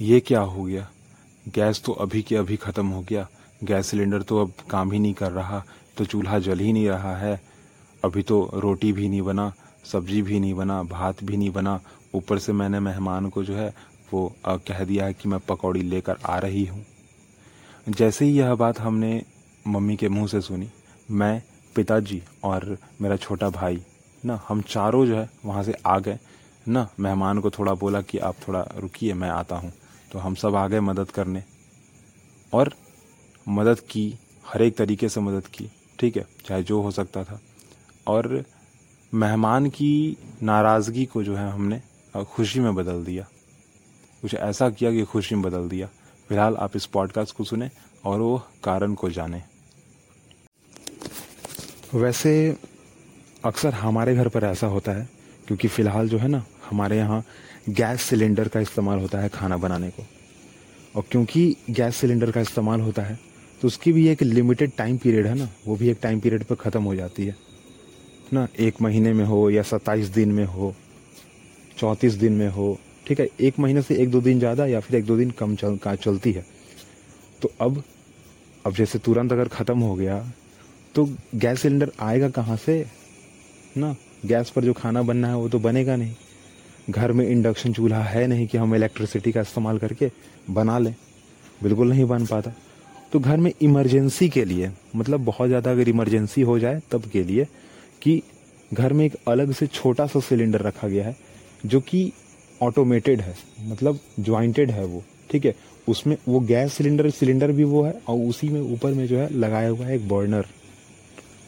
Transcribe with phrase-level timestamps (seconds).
[0.00, 0.88] ये क्या हो गया?
[1.46, 3.26] गैस तो अभी के अभी ख़त्म हो गया।
[3.64, 5.62] गैस सिलेंडर तो अब काम ही नहीं कर रहा
[5.96, 7.40] तो चूल्हा जल ही नहीं रहा है।
[8.02, 9.52] अभी तो रोटी भी नहीं बना,
[9.84, 11.80] सब्ज़ी भी नहीं बना, भात भी नहीं बना।
[12.14, 13.72] ऊपर से मैंने मेहमान को जो है,
[14.12, 16.84] वो कह दिया है कि मैं पकौड़ी लेकर आ रही हूँ।
[17.88, 19.22] जैसे ही यह बात हमने
[19.64, 20.68] मम्मी के मुँह से सुनी,
[21.08, 21.42] मैं,
[21.76, 23.82] पिताजी और मेरा छोटा भाई,
[24.22, 26.18] ना, हम चारों जो है, वहाँ से आ गए।
[26.66, 29.72] ना, मेहमान को थोड़ा बोला कि आप थोड़ा रुकिए, मैं आता हूँ।
[30.14, 31.44] तो हम सब आ गए मदद करने।
[32.52, 32.74] और
[33.48, 36.26] मदद की, हर एक तरीके से मदद की, ठीक है?
[36.46, 37.40] चाहे जो हो सकता था।
[38.06, 38.44] और
[39.14, 41.82] मेहमान की नाराज़गी को जो है हमने
[42.16, 43.28] खुशी में बदल दिया।
[44.22, 45.86] कुछ ऐसा किया कि खुशी में बदल दिया।
[46.28, 47.70] फ़िलहाल आप इस पॉडकास्ट को सुने
[48.04, 49.42] और वो कारण को जाने।
[51.94, 52.56] वैसे
[53.44, 55.08] अक्सर हमारे घर पर ऐसा होता है,
[55.46, 57.24] क्योंकि फ़िलहाल जो है ना, हमारे यहाँ
[57.66, 60.06] गैस सिलेंडर का इस्तेमाल होता है खाना बनाने को।
[60.94, 63.18] और क्योंकि गैस सिलेंडर का इस्तेमाल होता है
[63.60, 66.54] तो उसकी भी एक लिमिटेड टाइम पीरियड है ना, वो भी एक टाइम पीरियड पर
[66.56, 67.36] ख़त्म हो जाती है।
[68.32, 70.74] ना, एक महीने में हो या सत्ताईस दिन में हो,
[71.78, 74.96] चौंतीस दिन में हो, ठीक है, एक महीने से एक दो दिन ज़्यादा या फिर
[74.96, 76.44] एक दो दिन कम चल, का, चलती है।
[77.42, 77.82] तो अब
[78.64, 80.18] अब जैसे तुरंत अगर ख़त्म हो गया
[80.94, 81.04] तो
[81.34, 82.84] गैस सिलेंडर आएगा कहाँ से?
[83.76, 83.94] ना,
[84.26, 86.14] गैस पर जो खाना बनना है वो तो बनेगा नहीं।
[86.90, 90.10] घर में इंडक्शन चूल्हा है नहीं कि हम इलेक्ट्रिसिटी का इस्तेमाल करके
[90.50, 90.94] बना लें।
[91.62, 92.52] बिल्कुल नहीं बन पाता।
[93.12, 97.22] तो घर में इमरजेंसी के लिए मतलब बहुत ज़्यादा अगर इमरजेंसी हो जाए तब के
[97.24, 97.46] लिए
[98.02, 98.22] कि
[98.72, 101.16] घर में एक अलग से छोटा सा सिलेंडर रखा गया है,
[101.66, 102.12] जो कि
[102.60, 105.54] ऑटोमेटेड है मतलब ज्वाइंटेड है वो, ठीक है?
[105.88, 109.28] उसमें वो गैस सिलेंडर सिलेंडर भी वो है और उसी में ऊपर में जो है
[109.32, 110.46] लगाया हुआ है एक बर्नर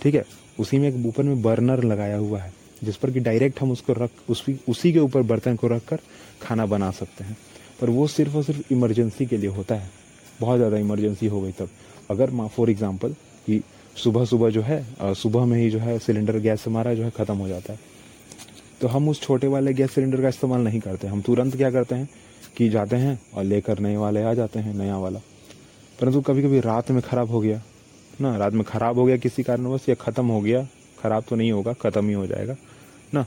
[0.03, 0.25] ठीक है?
[0.59, 3.92] उसी में एक ऊपर में बर्नर लगाया हुआ है। जिस पर कि डायरेक्ट हम उसको
[3.92, 6.00] रख, उसी उसी के ऊपर बर्तन को रख कर
[6.42, 7.36] खाना बना सकते हैं।
[7.80, 9.91] पर वो सिर्फ़ और सिर्फ़ इमरजेंसी के लिए होता है।
[10.41, 11.69] बहुत ज़्यादा इमरजेंसी हो गई तब।
[12.10, 13.12] अगर माँ फॉर एग्ज़ाम्पल
[13.47, 13.60] कि
[13.97, 17.36] सुबह सुबह जो है सुबह में ही जो है सिलेंडर गैस हमारा जो है ख़त्म
[17.36, 17.78] हो जाता है।
[18.81, 21.94] तो हम उस छोटे वाले गैस सिलेंडर का इस्तेमाल नहीं करते। हम तुरंत क्या करते
[21.94, 22.09] हैं
[22.56, 25.20] कि जाते हैं और लेकर नए वाले आ जाते हैं, नया वाला।
[25.98, 27.62] परंतु कभी कभी रात में ख़राब हो गया,
[28.20, 30.66] ना, रात में ख़राब हो गया किसी कारणवश या ख़त्म हो गया
[31.06, 32.56] ख़राब तो नहीं होगा, ख़त्म ही हो जाएगा,
[33.15, 33.27] ना?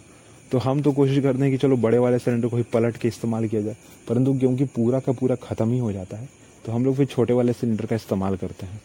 [0.51, 3.07] तो हम तो कोशिश करते हैं कि चलो बड़े वाले सिलेंडर को ही पलट के
[3.07, 3.75] इस्तेमाल किया जाए,
[4.07, 6.29] परंतु क्योंकि पूरा का पूरा ख़त्म ही हो जाता है
[6.65, 8.81] तो हम लोग फिर छोटे वाले सिलेंडर का इस्तेमाल करते हैं।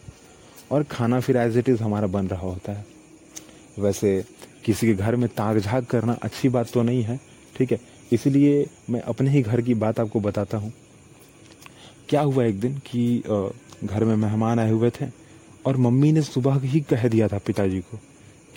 [0.71, 2.85] और खाना फिर एज इट इज़ हमारा बन रहा होता है।
[3.79, 4.23] वैसे
[4.65, 7.19] किसी के घर में ताक झाक करना अच्छी बात तो नहीं है,
[7.55, 7.79] ठीक है?
[8.11, 10.71] इसलिए मैं अपने ही घर की बात आपको बताता हूँ।
[12.09, 13.23] क्या हुआ एक दिन कि
[13.83, 15.05] घर में मेहमान आए हुए थे
[15.65, 17.99] और मम्मी ने सुबह ही कह दिया था पिताजी को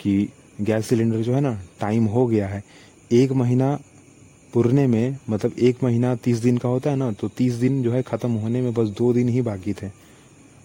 [0.01, 0.29] कि
[0.61, 2.63] गैस सिलेंडर जो है ना टाइम हो गया है।
[3.11, 3.77] एक महीना
[4.53, 7.91] पुरने में मतलब एक महीना तीस दिन का होता है ना तो तीस दिन जो
[7.91, 9.89] है ख़त्म होने में बस दो दिन ही बाकी थे।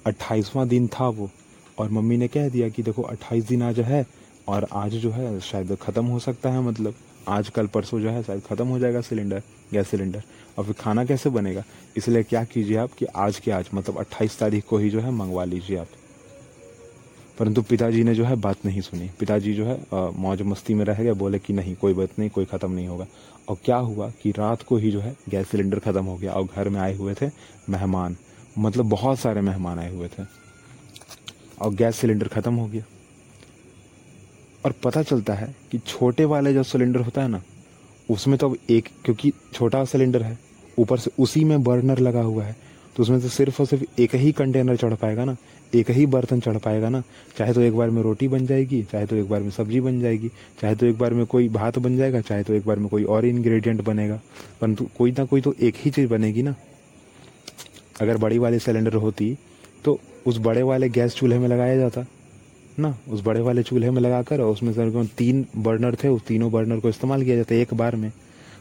[0.07, 1.31] अट्ठाईसवां दिन था वो।
[1.79, 4.05] और मम्मी ने कह दिया कि देखो, अट्ठाईस दिन आज है,
[4.49, 6.95] और आज जो है शायद ख़त्म हो सकता है मतलब
[7.29, 10.23] आज, कल, परसों जो है शायद ख़त्म हो जाएगा सिलेंडर, गैस सिलेंडर।
[10.59, 11.65] और फिर खाना कैसे बनेगा?
[11.97, 15.11] इसलिए क्या कीजिए आप कि आज के आज मतलब अट्ठाईस तारीख को ही जो है
[15.11, 15.89] मंगवा लीजिए आप।
[17.39, 19.79] परंतु पिताजी ने जो है बात नहीं सुनी। पिताजी जो है
[20.19, 23.07] मौज मस्ती में रह गए, बोले कि नहीं, कोई बात नहीं, कोई ख़त्म नहीं होगा।
[23.49, 26.45] और क्या हुआ कि रात को ही जो है गैस सिलेंडर ख़त्म हो गया और
[26.47, 27.31] घर में आए हुए थे
[27.71, 28.17] मेहमान।
[28.59, 30.23] मतलब बहुत सारे मेहमान आए हुए थे।
[31.61, 32.85] और गैस सिलेंडर ख़त्म हो गया।
[34.65, 37.43] और पता चलता है कि छोटे वाले जो सिलेंडर होता है ना,
[38.09, 40.39] उसमें तो अब एक, क्योंकि छोटा सिलेंडर है,
[40.79, 42.57] ऊपर से उसी में बर्नर लगा हुआ है।
[42.97, 45.37] तो उसमें से सिर्फ़ और सिर्फ़ एक ही कंटेनर चढ़ पाएगा ना?
[45.75, 47.03] एक ही बर्तन चढ़ पाएगा ना?
[47.39, 50.01] चाहे तो एक बार में रोटी बन जाएगी, चाहे तो एक बार में सब्ज़ी बन
[50.01, 50.29] जाएगी,
[50.61, 53.05] चाहे तो एक बार में कोई भात बन जाएगा, चाहे तो एक बार में कोई
[53.05, 54.21] और इंग्रेडिएंट बनेगा।
[54.61, 56.55] परंतु कोई ना कोई तो एक ही चीज़ बनेगी ना?
[58.01, 59.37] अगर बड़ी वाली सिलेंडर होती
[59.85, 62.05] तो उस बड़े वाले गैस चूल्हे में लगाया जाता,
[62.79, 62.97] ना?
[63.09, 66.81] उस बड़े वाले चूल्हे में लगाकर और उसमें सर तीन बर्नर थे, उस तीनों बर्नर
[66.81, 68.11] को इस्तेमाल किया जाता है एक बार में।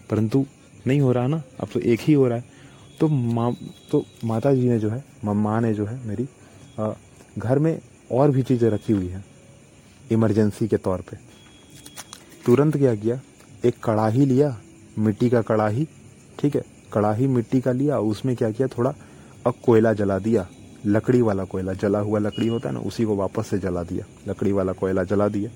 [0.09, 0.45] परंतु
[0.87, 1.41] नहीं हो रहा ना?
[1.59, 2.52] अब तो एक ही हो रहा है।
[2.99, 3.51] तो माँ
[3.91, 6.27] तो माता जी ने जो है माँ ने जो है मेरी
[6.79, 6.91] आ,
[7.37, 7.79] घर में
[8.11, 9.23] और भी चीज़ें रखी हुई हैं
[10.11, 11.17] इमरजेंसी के तौर पे।
[12.45, 13.19] तुरंत क्या किया?
[13.65, 14.57] एक कड़ाही लिया
[14.99, 15.87] मिट्टी का कड़ाही
[16.39, 16.63] ठीक है
[16.93, 18.67] कड़ाही मिट्टी का लिया उसमें क्या किया?
[18.67, 18.93] थोड़ा
[19.47, 20.47] अब कोयला जला दिया
[20.85, 24.05] लकड़ी वाला कोयला जला हुआ लकड़ी होता है ना उसी को वापस से जला दिया
[24.27, 25.49] लकड़ी वाला कोयला जला दिया।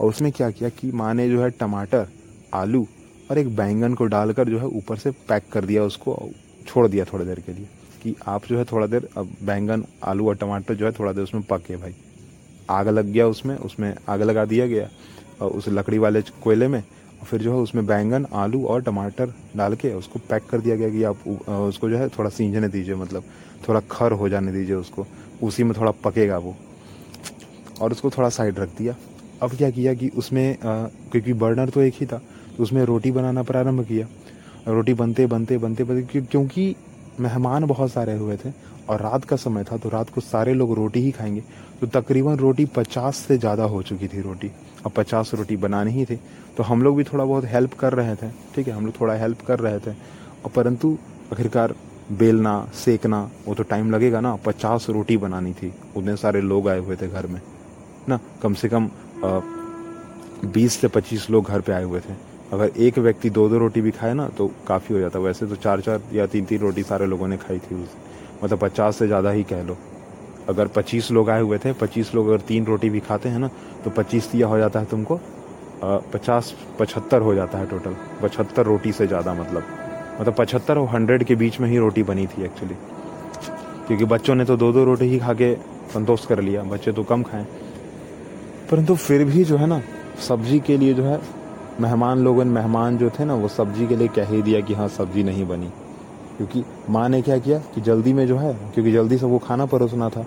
[0.00, 2.06] और उसमें क्या किया कि माँ ने जो है टमाटर
[2.54, 2.86] आलू
[3.30, 6.12] और एक बैंगन को डालकर जो है ऊपर से पैक कर दिया उसको
[6.62, 7.66] छोड़ दिया थोड़ी देर के लिए
[8.02, 11.24] कि आप जो है थोड़ा देर, अब बैंगन, आलू और टमाटर जो है थोड़ा देर
[11.24, 11.94] उसमें पके भाई।
[12.70, 14.88] आग लग गया उसमें उसमें आग लगा दिया गया,
[15.40, 19.32] और उस लकड़ी वाले कोयले में, और फिर जो है उसमें बैंगन, आलू और टमाटर
[19.56, 22.94] डाल के उसको पैक कर दिया गया कि आप उसको जो है थोड़ा सींझने दीजिए
[22.96, 23.24] मतलब
[23.68, 25.06] थोड़ा खर हो जाने दीजिए उसको,
[25.42, 26.56] उसी में थोड़ा पकेगा वो।
[27.80, 28.94] और उसको थोड़ा साइड रख दिया।
[29.42, 32.18] अब क्या किया कि उसमें क्योंकि बर्नर तो एक ही था
[32.56, 34.06] तो उसमें रोटी बनाना प्रारंभ किया।
[34.66, 36.74] रोटी बनते बनते बनते बनते क्योंकि
[37.20, 38.50] मेहमान बहुत सारे हुए थे
[38.88, 41.42] और रात का समय था तो रात को सारे लोग रोटी ही खाएँगे।
[41.80, 44.50] तो तकरीबन रोटी पचास से ज़्यादा हो चुकी थी रोटी।
[44.86, 46.18] अब पचास रोटी बनानी ही थी।
[46.56, 48.74] तो हम लोग भी थोड़ा बहुत हेल्प कर रहे थे, ठीक है?
[48.74, 50.96] हम लोग थोड़ा हेल्प कर रहे थे। और परंतु
[51.32, 51.74] आखिरकार
[52.12, 56.78] बेलना, सेकना, वो तो टाइम लगेगा ना। पचास रोटी बनानी थी। उतने सारे लोग आए
[56.78, 57.40] हुए थे घर में,
[58.08, 58.18] ना?
[58.42, 58.90] कम से कम
[60.44, 62.14] बीस से पच्चीस लोग घर पे आए हुए थे।
[62.52, 65.56] अगर एक व्यक्ति दो दो रोटी भी खाए ना तो काफ़ी हो जाता वैसे तो
[65.56, 67.94] चार चार या तीन तीन रोटी सारे लोगों ने खाई थी उस
[68.44, 69.76] मतलब पचास से ज़्यादा ही कह लो।
[70.48, 73.50] अगर पच्चीस लोग आए हुए थे, पच्चीस लोग अगर तीन रोटी भी खाते हैं ना
[73.84, 75.20] तो पच्चीस दिया हो जाता है तुमको
[75.82, 79.64] पचास, पचहत्तर हो जाता है टोटल पचहत्तर रोटी से ज़्यादा मतलब।
[80.20, 82.74] मतलब पचहत्तर और हंड्रेड के बीच में ही रोटी बनी थी एक्चुअली
[83.86, 85.54] क्योंकि बच्चों ने तो दो दो रोटी ही खा के
[85.92, 87.46] संतोष कर लिया। बच्चे तो कम खाएँ।
[88.70, 89.80] परंतु फिर भी जो है ना,
[90.20, 91.20] सब्ज़ी के लिए जो है
[91.80, 94.74] मेहमान लोगों ने मेहमान जो थे ना, वो सब्ज़ी के लिए कह ही दिया कि
[94.74, 95.70] हाँ सब्ज़ी नहीं बनी।
[96.36, 99.66] क्योंकि माँ ने क्या किया कि जल्दी में जो है, क्योंकि जल्दी से वो खाना
[99.66, 100.26] परोसना था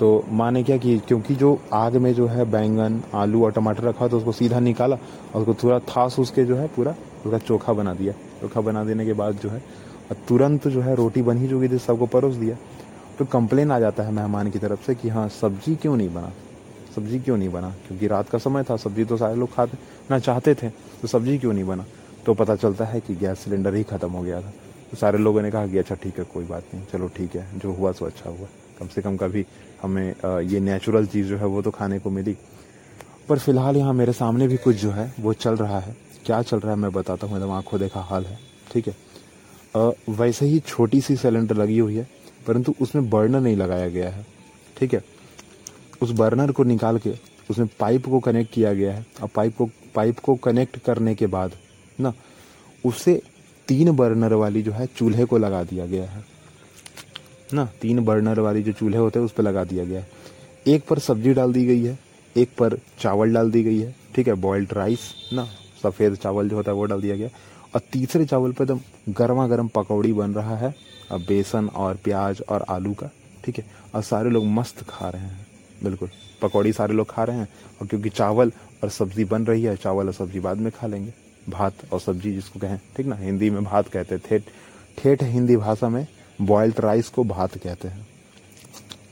[0.00, 3.82] तो माँ ने क्या कि क्योंकि जो आग में जो है बैंगन, आलू और टमाटर
[3.84, 4.96] रखा तो उसको सीधा निकाला
[5.34, 6.94] और उसको थोड़ा थास उसके जो है पूरा,
[7.26, 9.62] उसका चोखा बना दिया। चोखा बना देने के बाद जो है
[10.28, 12.56] तुरंत जो है रोटी बन ही चुकी थी, सबको परोस दिया।
[13.18, 16.32] तो कंप्लेन आ जाता है मेहमान की तरफ़ से कि हाँ सब्ज़ी क्यों नहीं बना?
[16.92, 17.70] सब्ज़ी क्यों नहीं बना?
[17.86, 19.78] क्योंकि रात का समय था, सब्ज़ी तो सारे लोग खाते,
[20.10, 20.68] ना चाहते थे
[21.02, 21.84] तो सब्ज़ी क्यों नहीं बना?
[22.26, 24.52] तो पता चलता है कि गैस सिलेंडर ही ख़त्म हो गया था।
[24.90, 27.46] तो सारे लोगों ने कहा कि अच्छा ठीक है, कोई बात नहीं, चलो ठीक है,
[27.58, 28.48] जो हुआ सो अच्छा हुआ।
[28.78, 29.44] कम से कम कभी
[29.82, 32.36] हमें ये नेचुरल चीज़ जो है वो तो खाने को मिली।
[33.28, 36.60] पर फ़िलहाल यहाँ मेरे सामने भी कुछ जो है, वो चल रहा है। क्या चल
[36.60, 38.38] रहा है मैं बताता हूँ, एकदम आँखों देखा हाल है,
[38.72, 38.94] ठीक है?
[40.10, 42.06] वैसे ही छोटी सी सिलेंडर लगी हुई है,
[42.46, 44.26] परंतु उसमें बर्नर नहीं लगाया गया है,
[44.76, 45.02] ठीक है?
[46.02, 47.10] उस बर्नर को निकाल के
[47.50, 51.26] उसमें पाइप को कनेक्ट किया गया है। और पाइप को पाइप को कनेक्ट करने के
[51.26, 51.52] बाद,
[51.98, 52.12] ना,
[52.84, 53.20] उसे
[53.68, 56.24] तीन बर्नर वाली जो है चूल्हे को लगा दिया गया है।
[57.54, 60.08] ना, तीन बर्नर वाली जो चूल्हे होते हैं उस पर लगा दिया गया है।
[60.66, 61.98] एक पर सब्ज़ी डाल दी गई है,
[62.36, 65.00] एक पर चावल डाल दी गई है, ठीक है बॉइल्ड राइस
[65.32, 65.44] ना,
[65.82, 67.28] सफ़ेद चावल जो होता है वो डाल दिया गया
[67.74, 70.74] और तीसरे चावल पर एकदम गर्मा गर्म पकौड़ी बन रहा है
[71.12, 73.10] बेसन और प्याज और आलू का,
[73.44, 73.64] ठीक है,
[73.94, 75.46] और सारे लोग मस्त खा रहे हैं।
[75.82, 76.08] बिल्कुल।
[76.42, 77.48] पकौड़ी सारे लोग खा रहे हैं
[77.80, 78.52] और क्योंकि चावल
[78.82, 81.12] और सब्ज़ी बन रही है, चावल और सब्ज़ी बाद में खा लेंगे।
[81.48, 83.16] भात और सब्ज़ी जिसको कहें, ठीक ना?
[83.16, 84.42] हिंदी में भात कहते हैं। ठेठ
[84.98, 86.06] ठेठ हिंदी भाषा में
[86.38, 88.06] बॉइल्ड राइस को भात कहते हैं।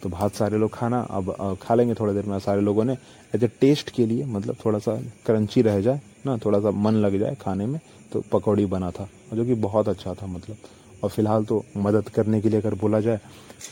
[0.02, 2.96] तो भात सारे लोग खाना, अब खा लेंगे थोड़ी देर में। सारे लोगों ने
[3.34, 4.94] एज ए टेस्ट के लिए मतलब थोड़ा सा
[5.26, 6.36] क्रंची रह जाए, ना?
[6.38, 7.80] थोड़ा सा मन लग जाए खाने में
[8.12, 10.56] तो पकौड़ी बना था, जो कि बहुत अच्छा था मतलब।
[11.02, 13.20] और फ़िलहाल तो मदद करने के लिए अगर बोला जाए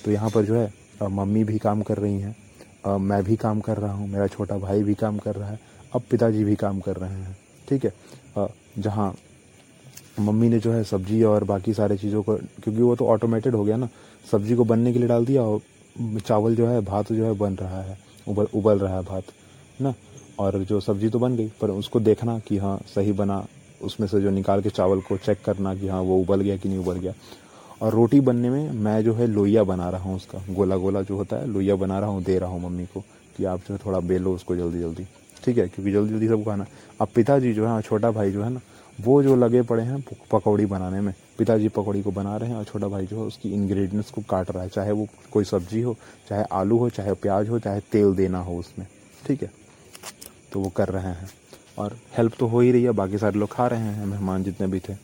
[0.05, 2.37] तो यहाँ पर जो है मम्मी भी काम कर रही हैं।
[2.89, 5.59] मैं भी काम कर रहा हूँ, मेरा छोटा भाई भी काम कर रहा है,
[5.95, 7.37] अब पिताजी भी काम कर रहे हैं,
[7.69, 7.93] ठीक है?
[8.79, 9.15] जहाँ
[10.21, 13.65] मम्मी ने जो है सब्ज़ी और बाकी सारे चीज़ों को, क्योंकि वो तो ऑटोमेटेड हो
[13.65, 13.89] गया ना,
[14.25, 15.61] सब्ज़ी को बनने के लिए डाल दिया और
[16.21, 17.99] चावल जो है, भात जो है बन रहा है,
[18.29, 19.25] उबल उबल रहा है भात,
[19.81, 19.95] ना?
[20.39, 23.45] और जो सब्ज़ी तो बन गई, पर उसको देखना कि हाँ सही बना,
[23.81, 26.69] उसमें से जो निकाल के चावल को चेक करना कि हाँ वो उबल गया कि
[26.69, 27.13] नहीं उबल गया।
[27.83, 31.17] और रोटी बनने में मैं जो है लोहिया बना रहा हूँ उसका गोला गोला जो
[31.17, 33.01] होता है, लोहिया बना रहा हूँ, दे रहा हूँ मम्मी को
[33.37, 35.07] कि आप जो है थोड़ा बेलो उसको जल्दी जल्दी।
[35.45, 35.69] ठीक है?
[35.69, 36.67] क्योंकि जल्दी जल्दी सब खाना।
[37.01, 38.61] अब पिताजी जो है छोटा भाई जो है ना,
[39.01, 42.65] वो जो लगे पड़े हैं पकौड़ी बनाने में। पिताजी पकौड़ी को बना रहे हैं और
[42.65, 45.97] छोटा भाई जो है उसकी इंग्रेडिएंट्स को काट रहा है। चाहे वो कोई सब्ज़ी हो,
[46.29, 48.87] चाहे आलू हो, चाहे प्याज हो, चाहे तेल देना हो उसमें।
[49.27, 49.51] ठीक है?
[50.53, 51.29] तो वो कर रहे हैं।
[51.79, 54.67] और हेल्प तो हो ही रही है, बाकी सारे लोग खा रहे हैं, मेहमान जितने
[54.67, 54.95] भी थे।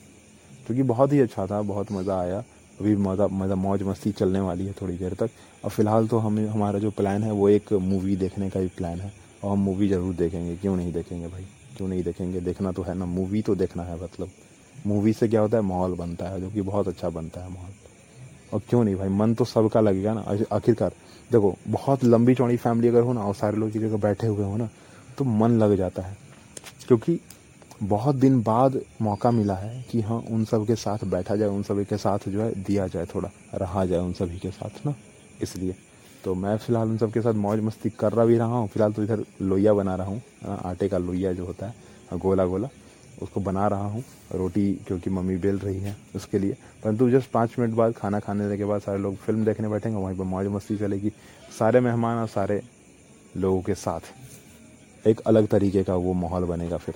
[0.67, 2.45] क्योंकि बहुत ही अच्छा था, बहुत मज़ा आया।
[2.81, 5.31] अभी मज़ा मज़ा मौज मस्ती चलने वाली है थोड़ी देर तक।
[5.65, 9.01] और फ़िलहाल तो हमें हमारा जो प्लान है, वो एक मूवी देखने का भी प्लान
[9.01, 9.13] है।
[9.45, 11.47] और हम मूवी ज़रूर देखेंगे। क्यों नहीं देखेंगे भाई?
[11.77, 12.41] क्यों नहीं देखेंगे?
[12.41, 14.31] देखना तो है ना। मूवी तो देखना है मतलब।
[14.87, 15.63] मूवी से क्या होता है?
[15.63, 17.73] माहौल बनता है, जो कि बहुत अच्छा बनता है माहौल।
[18.53, 19.09] और क्यों नहीं भाई?
[19.09, 20.93] मन तो सबका लगेगा ना। आखिरकार,
[21.31, 24.57] देखो, बहुत लंबी चौड़ी फैमिली अगर हो ना, और सारे लोग जगह बैठे हुए हो
[24.57, 24.69] ना
[25.19, 26.17] तो मन लग जाता है।
[26.87, 27.19] क्योंकि
[27.85, 31.63] बहुत दिन बाद मौका मिला है कि हाँ उन सब के साथ बैठा जाए, उन
[31.63, 34.95] सभी के साथ जो है दिया जाए, थोड़ा रहा जाए उन सभी के साथ, ना?
[35.43, 35.75] इसलिए।
[36.25, 38.93] तो मैं फ़िलहाल उन सब के साथ मौज मस्ती कर रहा भी रहा हूँ। फ़िलहाल
[38.93, 40.23] तो इधर लोइया बना रहा हूँ।
[40.65, 42.69] आटे का लोइया जो होता है गोला गोला
[43.23, 44.03] उसको बना रहा हूँ।
[44.35, 48.57] रोटी क्योंकि मम्मी बेल रही है उसके लिए। परंतु जस्ट पाँच मिनट बाद खाना खाने
[48.57, 51.13] के बाद सारे लोग फ़िल्म देखने बैठेंगे, वहीं पर मौज मस्ती चलेगी
[51.59, 52.61] सारे मेहमान और सारे
[53.37, 56.95] लोगों के साथ। एक अलग तरीके का वो माहौल बनेगा फिर।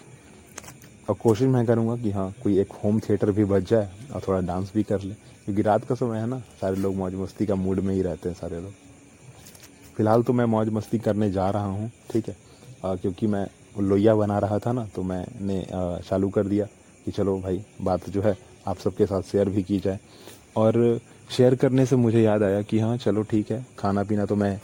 [1.08, 4.40] और कोशिश मैं करूँगा कि हाँ कोई एक होम थिएटर भी बच जाए और थोड़ा
[4.46, 7.54] डांस भी कर ले। क्योंकि रात का समय है ना सारे लोग मौज मस्ती का
[7.54, 8.72] मूड में ही रहते हैं सारे लोग।
[9.96, 12.36] फ़िलहाल तो मैं मौज मस्ती करने जा रहा हूँ ठीक है?
[12.84, 13.46] आ, क्योंकि मैं
[13.80, 15.64] लोहिया बना रहा था ना तो मैंने
[16.08, 16.66] चालू कर दिया
[17.04, 18.36] कि चलो भाई बात जो है
[18.68, 19.98] आप सबके साथ शेयर भी की जाए।
[20.56, 21.00] और
[21.30, 24.54] शेयर करने से मुझे याद आया कि हाँ चलो ठीक है खाना पीना तो मैं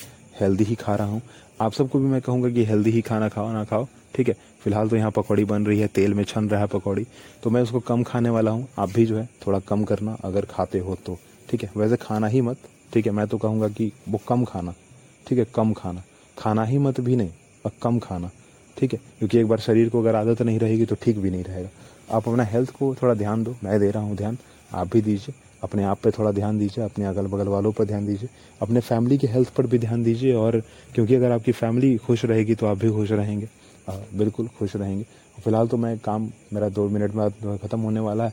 [0.40, 1.22] हेल्दी ही खा रहा हूँ।
[1.60, 4.36] आप सबको भी मैं कहूँगा कि हेल्दी ही खाना खाओ ना खाओ ठीक है?
[4.64, 7.06] फ़िलहाल तो यहाँ पकौड़ी बन रही है, तेल में छन रहा है पकौड़ी
[7.42, 10.44] तो मैं उसको कम खाने वाला हूँ। आप भी जो है थोड़ा कम करना अगर
[10.50, 11.18] खाते हो तो।
[11.50, 12.58] ठीक है, वैसे खाना ही मत।
[12.92, 14.74] ठीक है, मैं तो कहूँगा कि वो कम खाना।
[15.26, 16.02] ठीक है, कम खाना।
[16.36, 17.30] खाना ही मत भी नहीं
[17.64, 18.30] और कम खाना।
[18.76, 21.44] ठीक है, क्योंकि एक बार शरीर को अगर आदत नहीं रहेगी तो ठीक भी नहीं
[21.44, 21.68] रहेगा।
[22.10, 24.38] आप अपना हेल्थ को थोड़ा ध्यान दो, मैं दे रहा हूँ ध्यान।
[24.72, 28.06] आप भी दीजिए, अपने आप पे थोड़ा ध्यान दीजिए, अपने अगल बगल वालों पर ध्यान
[28.06, 28.28] दीजिए,
[28.60, 30.60] अपने फैमिली के हेल्थ पर भी ध्यान दीजिए। और
[30.94, 33.48] क्योंकि अगर आपकी फैमिली खुश रहेगी तो आप भी खुश रहेंगे।
[33.88, 35.04] बिल्कुल खुश रहेंगे।
[35.44, 38.32] फ़िलहाल तो मैं काम, मेरा दो मिनट में ख़त्म होने वाला है।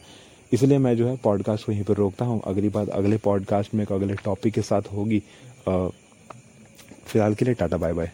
[0.52, 3.84] इसलिए मैं जो है पॉडकास्ट को यहीं पर रोकता हूँ। अगली बात अगले पॉडकास्ट में
[3.84, 5.20] एक अगले टॉपिक के साथ होगी।
[5.68, 8.12] फ़िलहाल के लिए टाटा बाय बाय